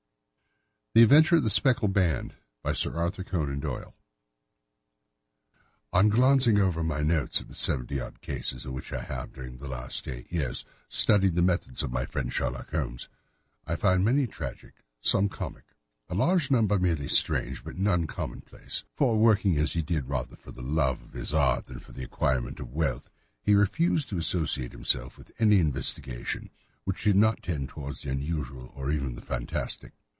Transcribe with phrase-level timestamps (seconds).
[0.93, 2.33] THE ADVENTURE OF THE SPECKLED BAND
[2.65, 2.73] On
[6.09, 9.69] glancing over my notes of the seventy odd cases in which I have during the
[9.69, 13.07] last eight years studied the methods of my friend Sherlock Holmes,
[13.65, 15.63] I find many tragic, some comic,
[16.09, 20.51] a large number merely strange, but none commonplace; for, working as he did rather for
[20.51, 23.09] the love of his art than for the acquirement of wealth,
[23.41, 26.49] he refused to associate himself with any investigation
[26.83, 29.93] which did not tend towards the unusual, and even the fantastic.